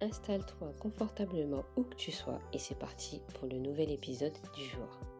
[0.00, 5.17] Installe-toi confortablement où que tu sois et c'est parti pour le nouvel épisode du jour.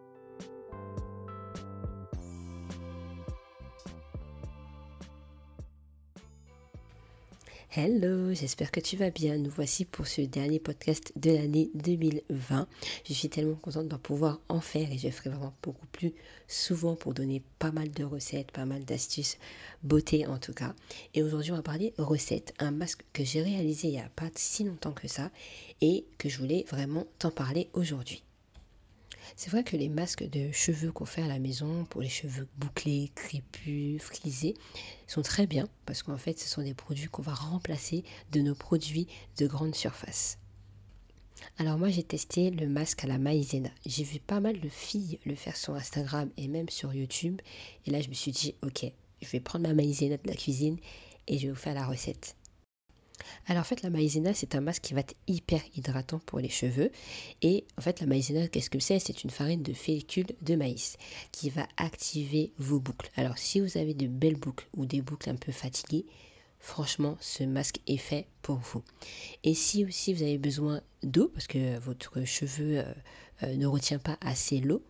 [7.76, 9.36] Hello, j'espère que tu vas bien.
[9.36, 12.66] Nous voici pour ce dernier podcast de l'année 2020.
[13.06, 16.14] Je suis tellement contente de pouvoir en faire et je ferai vraiment beaucoup plus
[16.46, 19.36] souvent pour donner pas mal de recettes, pas mal d'astuces,
[19.82, 20.74] beauté en tout cas.
[21.12, 24.30] Et aujourd'hui, on va parler recettes, un masque que j'ai réalisé il n'y a pas
[24.34, 25.30] si longtemps que ça
[25.82, 28.22] et que je voulais vraiment t'en parler aujourd'hui.
[29.36, 32.48] C'est vrai que les masques de cheveux qu'on fait à la maison pour les cheveux
[32.56, 34.54] bouclés, crépus, frisés
[35.06, 38.54] sont très bien parce qu'en fait ce sont des produits qu'on va remplacer de nos
[38.54, 39.06] produits
[39.38, 40.38] de grande surface.
[41.58, 43.70] Alors moi j'ai testé le masque à la maïzena.
[43.86, 47.40] J'ai vu pas mal de filles le faire sur Instagram et même sur YouTube.
[47.86, 48.90] Et là je me suis dit ok,
[49.22, 50.78] je vais prendre ma maïzena de la cuisine
[51.26, 52.36] et je vais vous faire la recette.
[53.46, 56.48] Alors en fait la maïzena c'est un masque qui va être hyper hydratant pour les
[56.48, 56.90] cheveux
[57.42, 58.98] et en fait la maïzena qu'est-ce que c'est?
[58.98, 60.96] C'est une farine de fécule de maïs
[61.32, 63.10] qui va activer vos boucles.
[63.16, 66.06] Alors si vous avez de belles boucles ou des boucles un peu fatiguées,
[66.60, 68.82] franchement, ce masque est fait pour vous.
[69.44, 72.84] Et si aussi vous avez besoin d'eau, parce que votre cheveu euh,
[73.44, 74.82] euh, ne retient pas assez l'eau,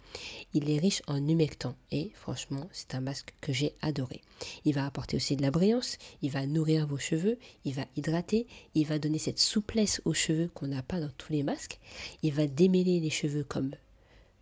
[0.54, 1.76] il est riche en humectant.
[1.90, 4.22] Et franchement, c'est un masque que j'ai adoré.
[4.64, 8.46] Il va apporter aussi de la brillance, il va nourrir vos cheveux, il va hydrater,
[8.74, 11.78] il va donner cette souplesse aux cheveux qu'on n'a pas dans tous les masques.
[12.22, 13.72] Il va démêler les cheveux comme,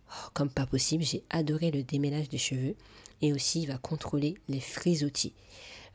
[0.09, 1.03] oh, comme pas possible.
[1.03, 2.75] J'ai adoré le démêlage des cheveux.
[3.21, 5.33] Et aussi, il va contrôler les frisottis.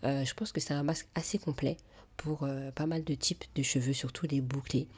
[0.05, 1.77] Euh, je pense que c'est un masque assez complet
[2.17, 4.89] pour euh, pas mal de types de cheveux, surtout les bouclés.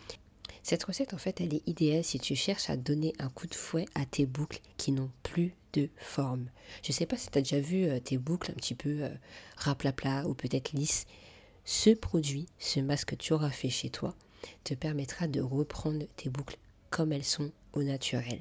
[0.62, 3.54] Cette recette, en fait, elle est idéale si tu cherches à donner un coup de
[3.54, 6.48] fouet à tes boucles qui n'ont plus de forme.
[6.82, 9.10] Je ne sais pas si tu as déjà vu euh, tes boucles un petit peu
[9.56, 11.04] raplapla ou peut-être lisses.
[11.66, 14.14] Ce produit, ce masque que tu auras fait chez toi,
[14.64, 16.56] te permettra de reprendre tes boucles
[16.90, 18.38] comme elles sont au naturel.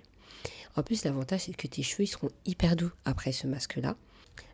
[0.75, 3.95] En plus, l'avantage, c'est que tes cheveux seront hyper doux après ce masque-là.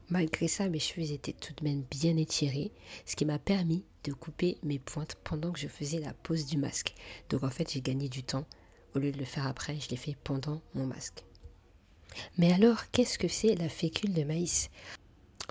[0.09, 2.71] Malgré ça, mes cheveux étaient tout de même bien étirés,
[3.05, 6.57] ce qui m'a permis de couper mes pointes pendant que je faisais la pose du
[6.57, 6.95] masque.
[7.29, 8.45] Donc en fait, j'ai gagné du temps.
[8.95, 11.23] Au lieu de le faire après, je l'ai fait pendant mon masque.
[12.37, 14.71] Mais alors, qu'est-ce que c'est la fécule de maïs?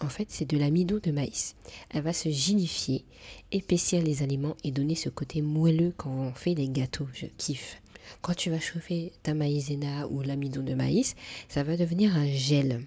[0.02, 1.54] En fait, c'est de l'amidon de maïs.
[1.90, 3.04] Elle va se ginifier,
[3.52, 7.08] épaissir les aliments et donner ce côté moelleux quand on fait les gâteaux.
[7.12, 7.80] Je kiffe.
[8.20, 11.14] Quand tu vas chauffer ta maïzena ou l'amidon de maïs,
[11.48, 12.84] ça va devenir un gel.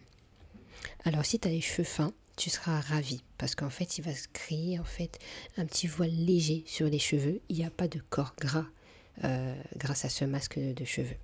[1.03, 4.13] Alors si tu as les cheveux fins, tu seras ravi parce qu'en fait, il va
[4.13, 5.19] se créer en fait
[5.57, 7.41] un petit voile léger sur les cheveux.
[7.49, 8.65] Il n'y a pas de corps gras
[9.23, 11.17] euh, grâce à ce masque de cheveux.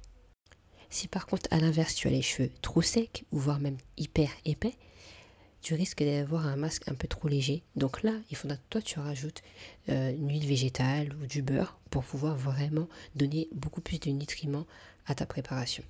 [0.90, 4.30] Si par contre, à l'inverse, tu as les cheveux trop secs ou voire même hyper
[4.46, 4.74] épais,
[5.62, 7.64] tu risques d'avoir un masque un peu trop léger.
[7.76, 9.42] Donc là, il faudra que toi tu rajoutes
[9.90, 14.66] euh, une huile végétale ou du beurre pour pouvoir vraiment donner beaucoup plus de nutriments
[15.06, 15.84] à ta préparation.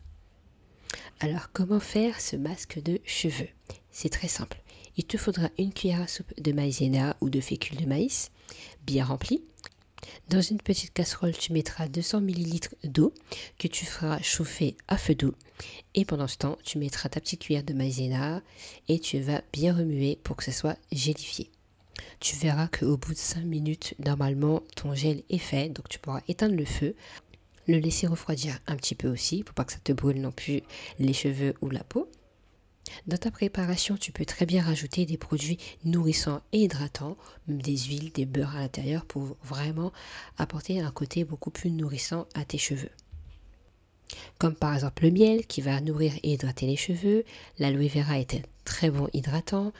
[1.19, 3.49] Alors comment faire ce masque de cheveux?
[3.91, 4.61] C'est très simple.
[4.97, 8.31] Il te faudra une cuillère à soupe de maïzena ou de fécule de maïs,
[8.85, 9.43] bien remplie.
[10.29, 13.13] Dans une petite casserole, tu mettras 200 ml d'eau
[13.57, 15.35] que tu feras chauffer à feu doux.
[15.95, 18.41] Et pendant ce temps, tu mettras ta petite cuillère de maïzena
[18.87, 21.49] et tu vas bien remuer pour que ce soit gélifié.
[22.19, 25.69] Tu verras qu'au bout de 5 minutes, normalement, ton gel est fait.
[25.69, 26.95] Donc tu pourras éteindre le feu
[27.67, 30.61] le laisser refroidir un petit peu aussi pour pas que ça te brûle non plus
[30.99, 32.09] les cheveux ou la peau.
[33.05, 37.17] Dans ta préparation, tu peux très bien rajouter des produits nourrissants et hydratants,
[37.47, 39.91] des huiles, des beurres à l'intérieur pour vraiment
[40.37, 42.91] apporter un côté beaucoup plus nourrissant à tes cheveux.
[44.37, 47.25] Comme par exemple le miel qui va nourrir et hydrater les cheveux,
[47.59, 49.73] l'aloe vera est un très bon hydratant,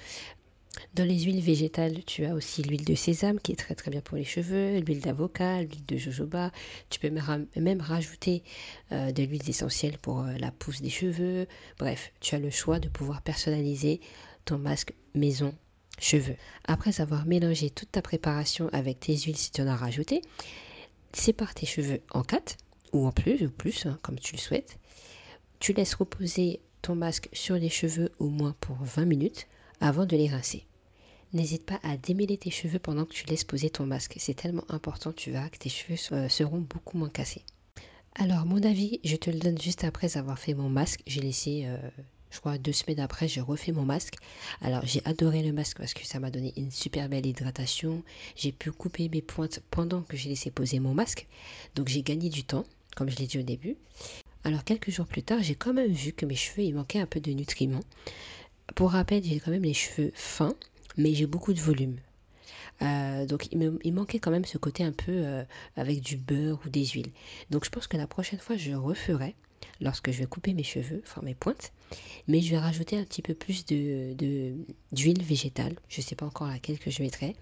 [0.94, 4.02] dans les huiles végétales, tu as aussi l'huile de sésame qui est très très bien
[4.02, 6.52] pour les cheveux, l'huile d'avocat, l'huile de jojoba.
[6.90, 8.44] Tu peux même rajouter
[8.92, 11.48] euh, de l'huile essentielle pour euh, la pousse des cheveux.
[11.80, 14.02] Bref, tu as le choix de pouvoir personnaliser
[14.46, 15.54] ton masque maison
[16.00, 16.36] cheveux.
[16.66, 20.22] Après avoir mélangé toute ta préparation avec tes huiles si tu en as rajouté,
[21.14, 22.58] sépare tes cheveux en quatre
[22.94, 24.78] ou en plus ou plus hein, comme tu le souhaites.
[25.60, 29.48] Tu laisses reposer ton masque sur les cheveux au moins pour 20 minutes
[29.80, 30.66] avant de les rincer.
[31.34, 34.16] N'hésite pas à démêler tes cheveux pendant que tu laisses poser ton masque.
[34.18, 37.44] C'est tellement important, tu verras que tes cheveux euh, seront beaucoup moins cassés.
[38.16, 41.02] Alors, mon avis, je te le donne juste après avoir fait mon masque.
[41.06, 41.78] J'ai laissé, euh,
[42.32, 44.16] je crois, deux semaines après, j'ai refait mon masque.
[44.62, 48.02] Alors, j'ai adoré le masque parce que ça m'a donné une super belle hydratation.
[48.36, 51.28] J'ai pu couper mes pointes pendant que j'ai laissé poser mon masque.
[51.76, 52.66] Donc, j'ai gagné du temps,
[52.96, 53.76] comme je l'ai dit au début.
[54.44, 57.06] Alors, quelques jours plus tard, j'ai quand même vu que mes cheveux, il manquait un
[57.06, 57.84] peu de nutriments.
[58.76, 60.56] Pour rappel, j'ai quand même les cheveux fins
[60.98, 61.98] mais j'ai beaucoup de volume.
[62.82, 65.44] Euh, donc il manquait quand même ce côté un peu euh,
[65.76, 67.12] avec du beurre ou des huiles.
[67.50, 69.36] Donc je pense que la prochaine fois je referai
[69.82, 71.72] lorsque je vais couper mes cheveux, enfin mes pointes,
[72.28, 74.56] mais je vais rajouter un petit peu plus de
[74.92, 75.76] d'huile végétale.
[75.88, 77.36] Je ne sais pas encore laquelle que je mettrai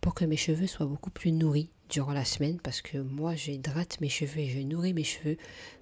[0.00, 4.00] pour que mes cheveux soient beaucoup plus nourris durant la semaine parce que moi j'hydrate
[4.00, 5.36] mes cheveux et je nourris mes cheveux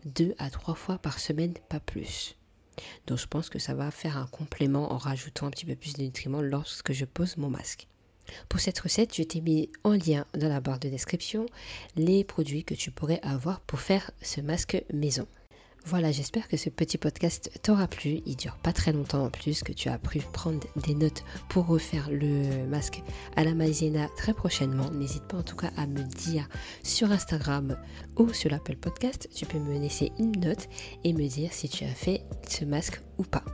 [0.04, 2.36] deux à trois fois par semaine, pas plus.
[3.06, 5.94] Donc je pense que ça va faire un complément en rajoutant un petit peu plus
[5.94, 7.86] de nutriments lorsque je pose mon masque.
[8.48, 11.46] Pour cette recette, je t'ai mis en lien dans la barre de description
[11.96, 15.26] les produits que tu pourrais avoir pour faire ce masque maison.
[15.86, 18.20] Voilà, j'espère que ce petit podcast t'aura plu.
[18.24, 21.66] Il dure pas très longtemps en plus, que tu as pu prendre des notes pour
[21.66, 23.02] refaire le masque
[23.36, 24.90] à la maïzena très prochainement.
[24.90, 26.48] N'hésite pas en tout cas à me dire
[26.82, 27.76] sur Instagram
[28.16, 29.28] ou sur l'Apple Podcast.
[29.34, 30.68] Tu peux me laisser une note
[31.04, 33.44] et me dire si tu as fait ce masque ou pas.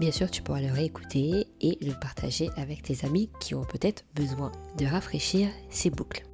[0.00, 4.04] Bien sûr, tu pourras le réécouter et le partager avec tes amis qui ont peut-être
[4.14, 6.24] besoin de rafraîchir ces boucles.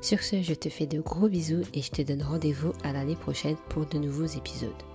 [0.00, 3.16] Sur ce, je te fais de gros bisous et je te donne rendez-vous à l'année
[3.16, 4.87] prochaine pour de nouveaux épisodes.